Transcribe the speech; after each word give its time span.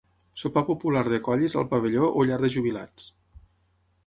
Sopar 0.43 0.61
popular 0.69 1.03
de 1.15 1.19
colles 1.27 1.57
al 1.61 1.67
pavelló 1.75 2.09
o 2.23 2.27
llar 2.31 2.41
de 2.47 2.53
jubilats. 2.57 3.07